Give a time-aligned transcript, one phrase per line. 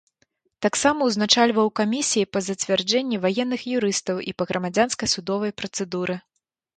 [0.65, 6.17] Таксама ўзначальваў камісіі па зацвярджэнні ваенных юрыстаў і па грамадзянскай судовай працэдуры.